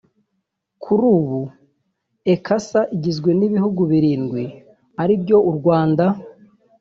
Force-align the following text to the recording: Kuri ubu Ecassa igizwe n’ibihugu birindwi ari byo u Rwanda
Kuri 0.83 1.03
ubu 1.15 1.39
Ecassa 2.33 2.81
igizwe 2.95 3.29
n’ibihugu 3.39 3.81
birindwi 3.91 4.43
ari 5.01 5.13
byo 5.21 5.37
u 5.49 5.51
Rwanda 5.57 6.05